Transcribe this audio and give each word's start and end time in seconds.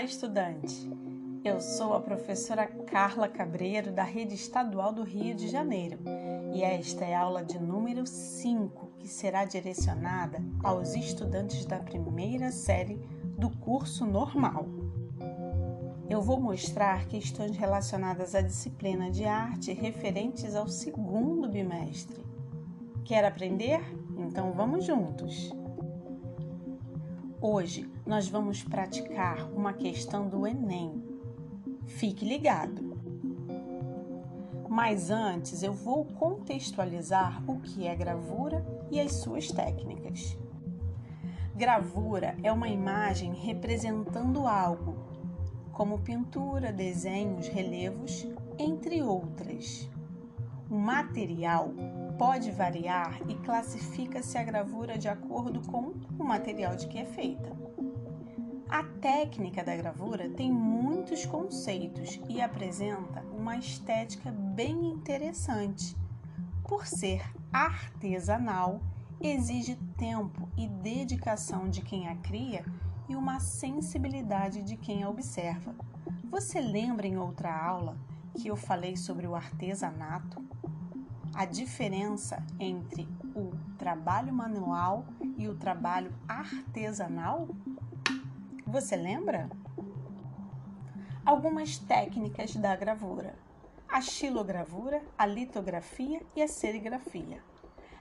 Olá, 0.00 0.06
estudante! 0.06 0.90
Eu 1.44 1.60
sou 1.60 1.92
a 1.92 2.00
professora 2.00 2.66
Carla 2.66 3.28
Cabreiro, 3.28 3.92
da 3.92 4.02
Rede 4.02 4.34
Estadual 4.34 4.94
do 4.94 5.02
Rio 5.02 5.34
de 5.34 5.46
Janeiro, 5.46 5.98
e 6.54 6.62
esta 6.62 7.04
é 7.04 7.14
a 7.14 7.20
aula 7.20 7.44
de 7.44 7.58
número 7.58 8.06
5, 8.06 8.92
que 8.98 9.06
será 9.06 9.44
direcionada 9.44 10.42
aos 10.64 10.94
estudantes 10.94 11.66
da 11.66 11.80
primeira 11.80 12.50
série 12.50 12.98
do 13.36 13.50
curso 13.50 14.06
normal. 14.06 14.64
Eu 16.08 16.22
vou 16.22 16.40
mostrar 16.40 17.06
questões 17.06 17.54
relacionadas 17.58 18.34
à 18.34 18.40
disciplina 18.40 19.10
de 19.10 19.26
arte 19.26 19.70
referentes 19.74 20.54
ao 20.56 20.66
segundo 20.66 21.46
bimestre. 21.46 22.24
Quer 23.04 23.26
aprender? 23.26 23.82
Então 24.16 24.54
vamos 24.54 24.82
juntos! 24.86 25.59
Hoje 27.42 27.90
nós 28.04 28.28
vamos 28.28 28.62
praticar 28.62 29.50
uma 29.52 29.72
questão 29.72 30.28
do 30.28 30.46
Enem. 30.46 31.02
Fique 31.86 32.22
ligado! 32.22 33.00
Mas 34.68 35.10
antes 35.10 35.62
eu 35.62 35.72
vou 35.72 36.04
contextualizar 36.04 37.42
o 37.50 37.58
que 37.58 37.86
é 37.86 37.96
gravura 37.96 38.62
e 38.90 39.00
as 39.00 39.14
suas 39.14 39.48
técnicas. 39.48 40.36
Gravura 41.56 42.36
é 42.42 42.52
uma 42.52 42.68
imagem 42.68 43.32
representando 43.32 44.46
algo, 44.46 44.94
como 45.72 46.00
pintura, 46.00 46.70
desenhos, 46.70 47.48
relevos, 47.48 48.28
entre 48.58 49.00
outras. 49.00 49.88
O 50.70 50.74
material 50.74 51.72
pode 52.20 52.50
variar 52.50 53.18
e 53.30 53.34
classifica-se 53.34 54.36
a 54.36 54.44
gravura 54.44 54.98
de 54.98 55.08
acordo 55.08 55.66
com 55.66 55.94
o 56.18 56.22
material 56.22 56.76
de 56.76 56.86
que 56.86 56.98
é 56.98 57.06
feita. 57.06 57.50
A 58.68 58.84
técnica 59.00 59.64
da 59.64 59.74
gravura 59.74 60.28
tem 60.28 60.52
muitos 60.52 61.24
conceitos 61.24 62.20
e 62.28 62.42
apresenta 62.42 63.22
uma 63.32 63.56
estética 63.56 64.30
bem 64.30 64.90
interessante. 64.90 65.96
Por 66.62 66.86
ser 66.86 67.24
artesanal, 67.50 68.82
exige 69.18 69.76
tempo 69.96 70.46
e 70.58 70.68
dedicação 70.68 71.70
de 71.70 71.80
quem 71.80 72.06
a 72.06 72.16
cria 72.16 72.66
e 73.08 73.16
uma 73.16 73.40
sensibilidade 73.40 74.62
de 74.62 74.76
quem 74.76 75.04
a 75.04 75.08
observa. 75.08 75.74
Você 76.30 76.60
lembra 76.60 77.06
em 77.06 77.16
outra 77.16 77.50
aula 77.50 77.96
que 78.34 78.48
eu 78.48 78.56
falei 78.56 78.94
sobre 78.94 79.26
o 79.26 79.34
artesanato? 79.34 80.49
A 81.34 81.44
diferença 81.44 82.44
entre 82.58 83.08
o 83.34 83.50
trabalho 83.78 84.32
manual 84.32 85.04
e 85.36 85.48
o 85.48 85.54
trabalho 85.54 86.12
artesanal? 86.28 87.48
Você 88.66 88.96
lembra? 88.96 89.50
Algumas 91.24 91.78
técnicas 91.78 92.54
da 92.56 92.74
gravura: 92.74 93.34
a 93.88 94.00
xilogravura, 94.00 95.02
a 95.16 95.26
litografia 95.26 96.22
e 96.34 96.42
a 96.42 96.48
serigrafia. 96.48 97.42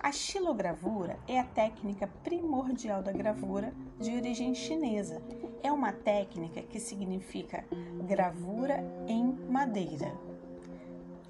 A 0.00 0.12
xilogravura 0.12 1.18
é 1.26 1.40
a 1.40 1.44
técnica 1.44 2.06
primordial 2.22 3.02
da 3.02 3.10
gravura 3.10 3.72
de 3.98 4.14
origem 4.14 4.54
chinesa. 4.54 5.22
É 5.62 5.72
uma 5.72 5.92
técnica 5.92 6.60
que 6.60 6.78
significa 6.78 7.64
gravura 8.06 8.84
em 9.08 9.32
madeira. 9.48 10.12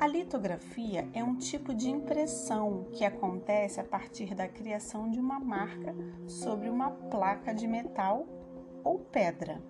A 0.05 0.07
litografia 0.07 1.09
é 1.15 1.25
um 1.25 1.35
tipo 1.35 1.73
de 1.73 1.89
impressão 1.89 2.89
que 2.93 3.07
acontece 3.07 3.81
a 3.81 3.85
partir 3.85 4.35
da 4.35 4.47
criação 4.47 5.11
de 5.11 5.19
uma 5.19 5.41
marca 5.41 5.97
sobre 6.27 6.69
uma 6.69 6.91
placa 6.91 7.55
de 7.55 7.67
metal 7.67 8.27
ou 8.85 8.99
pedra. 8.99 9.63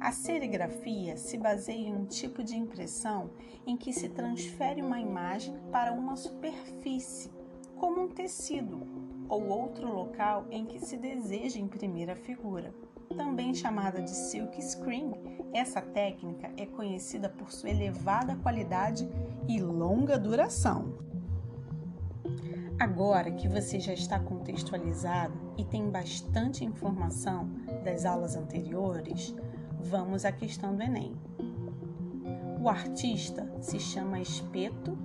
A 0.00 0.10
serigrafia 0.10 1.16
se 1.16 1.38
baseia 1.38 1.78
em 1.78 1.94
um 1.94 2.06
tipo 2.06 2.42
de 2.42 2.56
impressão 2.56 3.30
em 3.64 3.76
que 3.76 3.92
se 3.92 4.08
transfere 4.08 4.82
uma 4.82 4.98
imagem 4.98 5.54
para 5.70 5.92
uma 5.92 6.16
superfície, 6.16 7.30
como 7.76 8.02
um 8.02 8.08
tecido, 8.08 8.80
ou 9.28 9.46
outro 9.46 9.94
local 9.94 10.44
em 10.50 10.66
que 10.66 10.80
se 10.80 10.96
deseja 10.96 11.60
imprimir 11.60 12.10
a 12.10 12.16
figura 12.16 12.74
também 13.16 13.52
chamada 13.54 14.00
de 14.00 14.10
silk 14.10 14.60
screen. 14.62 15.12
Essa 15.52 15.80
técnica 15.80 16.50
é 16.56 16.66
conhecida 16.66 17.28
por 17.28 17.50
sua 17.50 17.70
elevada 17.70 18.36
qualidade 18.36 19.08
e 19.48 19.60
longa 19.60 20.18
duração. 20.18 20.94
Agora 22.78 23.30
que 23.30 23.48
você 23.48 23.78
já 23.78 23.92
está 23.92 24.18
contextualizado 24.18 25.34
e 25.58 25.64
tem 25.64 25.90
bastante 25.90 26.64
informação 26.64 27.50
das 27.84 28.04
aulas 28.04 28.36
anteriores, 28.36 29.34
vamos 29.78 30.24
à 30.24 30.32
questão 30.32 30.74
do 30.74 30.82
Enem. 30.82 31.14
O 32.62 32.68
artista 32.68 33.50
se 33.60 33.78
chama 33.78 34.20
Espeto. 34.20 34.96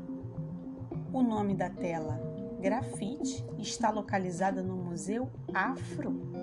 O 1.11 1.22
nome 1.22 1.55
da 1.55 1.69
tela, 1.69 2.19
grafite, 2.61 3.45
está 3.57 3.89
localizada 3.89 4.61
no 4.61 4.75
Museu 4.75 5.29
Afro 5.53 6.34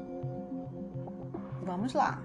Vamos 1.65 1.95
lá. 1.95 2.21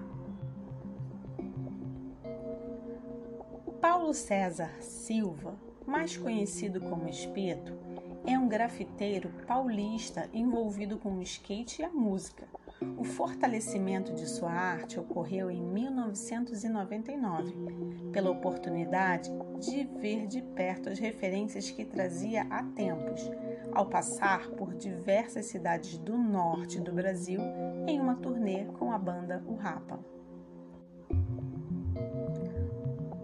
Paulo 3.80 4.12
César 4.12 4.70
Silva, 4.80 5.54
mais 5.86 6.16
conhecido 6.16 6.80
como 6.80 7.08
Espeto, 7.08 7.72
é 8.26 8.36
um 8.36 8.48
grafiteiro 8.48 9.30
paulista 9.46 10.28
envolvido 10.34 10.98
com 10.98 11.12
o 11.14 11.22
skate 11.22 11.82
e 11.82 11.84
a 11.84 11.90
música. 11.90 12.48
O 12.96 13.04
fortalecimento 13.04 14.12
de 14.12 14.28
sua 14.28 14.50
arte 14.50 14.98
ocorreu 14.98 15.50
em 15.50 15.62
1999, 15.62 17.54
pela 18.12 18.30
oportunidade 18.30 19.30
de 19.60 19.84
ver 20.00 20.26
de 20.26 20.42
perto 20.42 20.88
as 20.88 20.98
referências 20.98 21.70
que 21.70 21.84
trazia 21.84 22.46
há 22.50 22.64
tempos, 22.64 23.30
ao 23.72 23.86
passar 23.86 24.48
por 24.50 24.74
diversas 24.74 25.46
cidades 25.46 25.96
do 25.98 26.18
norte 26.18 26.80
do 26.80 26.92
Brasil 26.92 27.40
em 27.88 27.98
uma 28.00 28.16
turnê 28.16 28.66
com 28.78 28.92
a 28.92 28.98
banda 28.98 29.42
O 29.46 29.54
Rapa. 29.54 29.98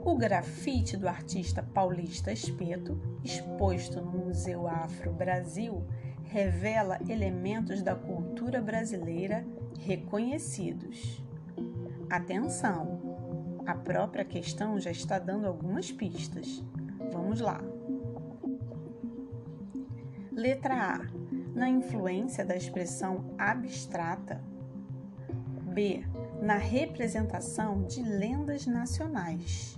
O 0.03 0.17
grafite 0.17 0.97
do 0.97 1.07
artista 1.07 1.63
paulista 1.63 2.33
Espeto, 2.33 2.99
exposto 3.23 4.01
no 4.01 4.27
Museu 4.27 4.67
Afro 4.67 5.13
Brasil, 5.13 5.87
revela 6.25 6.99
elementos 7.09 7.83
da 7.83 7.95
cultura 7.95 8.63
brasileira 8.63 9.47
reconhecidos. 9.79 11.23
Atenção! 12.09 13.63
A 13.67 13.75
própria 13.75 14.25
questão 14.25 14.79
já 14.79 14.91
está 14.91 15.19
dando 15.19 15.47
algumas 15.47 15.91
pistas. 15.91 16.63
Vamos 17.13 17.41
lá. 17.41 17.61
Letra 20.33 20.75
A. 20.75 21.01
Na 21.55 21.69
influência 21.69 22.45
da 22.45 22.57
expressão 22.57 23.25
abstrata. 23.39 24.54
B. 25.75 26.05
Na 26.41 26.57
representação 26.57 27.83
de 27.83 28.01
lendas 28.01 28.65
nacionais. 28.65 29.77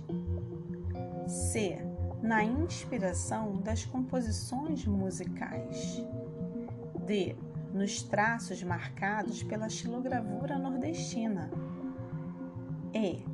C. 1.27 1.79
Na 2.21 2.43
inspiração 2.43 3.57
das 3.57 3.83
composições 3.83 4.85
musicais. 4.85 6.05
D. 7.03 7.35
Nos 7.73 8.03
traços 8.03 8.61
marcados 8.61 9.41
pela 9.41 9.69
xilogravura 9.69 10.59
nordestina. 10.59 11.49
E. 12.93 13.25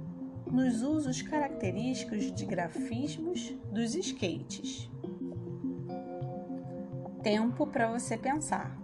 Nos 0.49 0.81
usos 0.81 1.21
característicos 1.21 2.31
de 2.31 2.45
grafismos 2.45 3.53
dos 3.73 3.93
skates. 3.93 4.89
Tempo 7.21 7.67
para 7.67 7.91
você 7.91 8.17
pensar. 8.17 8.82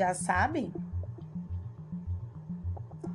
Já 0.00 0.14
sabe? 0.14 0.72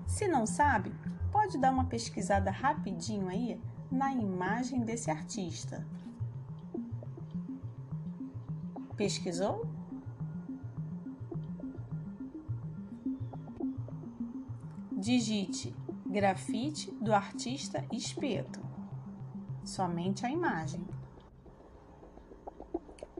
Se 0.05 0.27
não 0.27 0.45
sabe, 0.45 0.93
pode 1.31 1.57
dar 1.57 1.71
uma 1.71 1.85
pesquisada 1.85 2.51
rapidinho 2.51 3.27
aí 3.27 3.59
na 3.89 4.13
imagem 4.13 4.81
desse 4.81 5.09
artista. 5.09 5.83
Pesquisou? 8.95 9.67
Digite 14.91 15.75
grafite 16.05 16.91
do 17.01 17.15
artista 17.15 17.83
Espeto. 17.91 18.59
Somente 19.63 20.23
a 20.23 20.29
imagem. 20.29 20.85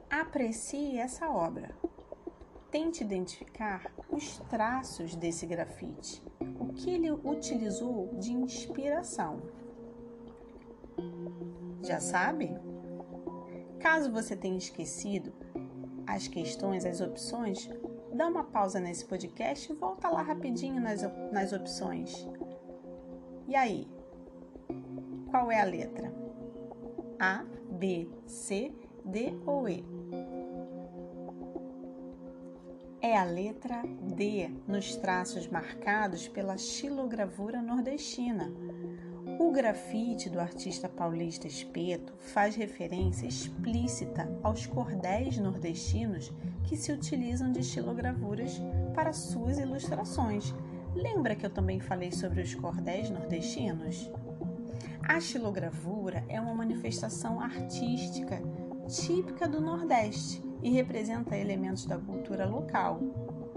Aprecie 0.08 0.98
essa 0.98 1.28
obra 1.28 1.74
tente 2.76 3.02
identificar 3.02 3.90
os 4.10 4.36
traços 4.50 5.16
desse 5.16 5.46
grafite, 5.46 6.22
o 6.60 6.74
que 6.74 6.90
ele 6.90 7.10
utilizou 7.10 8.14
de 8.18 8.34
inspiração. 8.34 9.40
Já 11.82 12.00
sabe? 12.00 12.54
Caso 13.80 14.12
você 14.12 14.36
tenha 14.36 14.58
esquecido 14.58 15.32
as 16.06 16.28
questões, 16.28 16.84
as 16.84 17.00
opções, 17.00 17.66
dá 18.12 18.26
uma 18.26 18.44
pausa 18.44 18.78
nesse 18.78 19.06
podcast 19.06 19.72
e 19.72 19.74
volta 19.74 20.10
lá 20.10 20.20
rapidinho 20.20 20.78
nas, 20.78 21.00
nas 21.32 21.54
opções. 21.54 22.28
E 23.48 23.56
aí? 23.56 23.88
Qual 25.30 25.50
é 25.50 25.62
a 25.62 25.64
letra? 25.64 26.12
A, 27.18 27.42
B, 27.70 28.06
C, 28.26 28.70
D 29.02 29.34
ou 29.46 29.66
E? 29.66 29.82
É 33.00 33.16
a 33.16 33.24
letra 33.24 33.82
D 34.16 34.50
nos 34.66 34.96
traços 34.96 35.46
marcados 35.46 36.26
pela 36.28 36.56
xilogravura 36.56 37.60
nordestina. 37.60 38.50
O 39.38 39.52
grafite 39.52 40.30
do 40.30 40.40
artista 40.40 40.88
paulista 40.88 41.46
Espeto 41.46 42.14
faz 42.18 42.56
referência 42.56 43.26
explícita 43.26 44.26
aos 44.42 44.66
cordéis 44.66 45.36
nordestinos 45.36 46.32
que 46.64 46.76
se 46.76 46.90
utilizam 46.90 47.52
de 47.52 47.62
xilogravuras 47.62 48.60
para 48.94 49.12
suas 49.12 49.58
ilustrações. 49.58 50.54
Lembra 50.94 51.36
que 51.36 51.44
eu 51.44 51.50
também 51.50 51.78
falei 51.78 52.10
sobre 52.10 52.40
os 52.40 52.54
cordéis 52.54 53.10
nordestinos? 53.10 54.10
A 55.02 55.20
xilogravura 55.20 56.24
é 56.28 56.40
uma 56.40 56.54
manifestação 56.54 57.40
artística 57.40 58.40
típica 58.86 59.48
do 59.48 59.60
Nordeste 59.60 60.42
e 60.62 60.70
representa 60.70 61.36
elementos 61.36 61.86
da 61.86 61.98
cultura 61.98 62.46
local. 62.46 63.00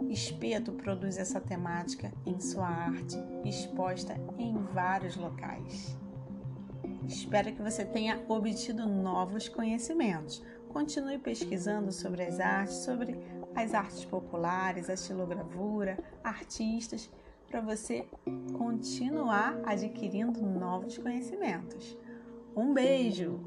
Espeto 0.09 0.71
produz 0.71 1.17
essa 1.17 1.39
temática 1.39 2.11
em 2.25 2.39
sua 2.39 2.67
arte, 2.67 3.15
exposta 3.45 4.19
em 4.37 4.57
vários 4.73 5.15
locais. 5.15 5.95
Espero 7.07 7.51
que 7.53 7.61
você 7.61 7.85
tenha 7.85 8.23
obtido 8.27 8.87
novos 8.87 9.47
conhecimentos. 9.47 10.43
Continue 10.69 11.17
pesquisando 11.17 11.91
sobre 11.91 12.23
as 12.23 12.39
artes, 12.39 12.75
sobre 12.77 13.19
as 13.55 13.73
artes 13.73 14.05
populares, 14.05 14.89
a 14.89 14.93
estilogravura, 14.93 15.97
artistas, 16.23 17.09
para 17.47 17.61
você 17.61 18.07
continuar 18.53 19.59
adquirindo 19.65 20.39
novos 20.41 20.97
conhecimentos. 20.97 21.97
Um 22.55 22.73
beijo! 22.73 23.39